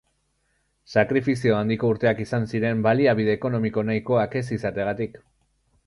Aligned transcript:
Sakrifizio 0.93 1.57
handiko 1.57 1.91
urteak 1.95 2.23
izan 2.25 2.49
ziren 2.55 2.81
baliabide 2.89 3.37
ekonomiko 3.41 3.85
nahikoak 3.91 4.39
ez 4.41 4.47
izateagatik. 4.59 5.25